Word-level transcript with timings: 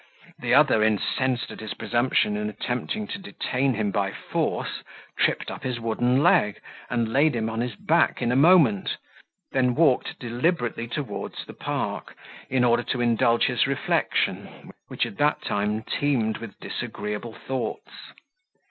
The 0.39 0.55
other, 0.55 0.81
incensed 0.81 1.51
at 1.51 1.59
his 1.59 1.75
presumption 1.75 2.35
in 2.35 2.49
attempting 2.49 3.05
to 3.05 3.19
detain 3.19 3.75
him 3.75 3.91
by 3.91 4.11
force, 4.11 4.81
tripped 5.15 5.51
up 5.51 5.61
his 5.61 5.79
wooden 5.79 6.23
leg, 6.23 6.59
and 6.89 7.13
laid 7.13 7.35
him 7.35 7.51
on 7.51 7.61
his 7.61 7.75
back 7.75 8.19
in 8.19 8.31
a 8.31 8.35
moment; 8.35 8.97
then 9.51 9.75
walked 9.75 10.17
deliberately 10.17 10.87
towards 10.87 11.45
the 11.45 11.53
park, 11.53 12.15
in 12.49 12.63
order 12.63 12.81
to 12.81 12.99
indulge 12.99 13.43
his 13.45 13.67
reflection, 13.67 14.71
which 14.87 15.05
at 15.05 15.17
that 15.19 15.43
time 15.43 15.83
teemed 15.83 16.37
with 16.39 16.59
disagreeable 16.59 17.33
thoughts. 17.33 17.91